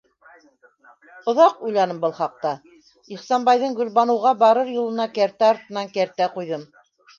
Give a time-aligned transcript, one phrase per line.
[1.33, 2.55] Оҙаҡ уйланым был хаҡта,
[3.17, 6.69] Ихсанбайҙың Гөлбаныуға барыр юлына кәртә артынан кәртә ҡуйҙым...